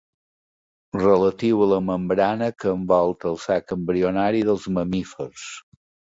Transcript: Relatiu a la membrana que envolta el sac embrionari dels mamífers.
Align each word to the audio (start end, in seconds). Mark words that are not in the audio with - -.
Relatiu 1.01 1.59
a 1.65 1.67
la 1.73 1.77
membrana 1.89 2.47
que 2.63 2.71
envolta 2.77 3.29
el 3.31 3.37
sac 3.43 3.73
embrionari 3.75 4.41
dels 4.49 4.65
mamífers. 4.79 5.45